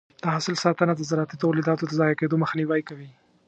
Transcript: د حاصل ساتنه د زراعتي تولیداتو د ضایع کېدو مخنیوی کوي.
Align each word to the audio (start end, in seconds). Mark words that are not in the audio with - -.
د 0.23 0.23
حاصل 0.33 0.55
ساتنه 0.63 0.93
د 0.95 1.01
زراعتي 1.09 1.35
تولیداتو 1.43 1.83
د 1.87 1.91
ضایع 1.99 2.15
کېدو 2.19 2.41
مخنیوی 2.43 2.81
کوي. 2.89 3.09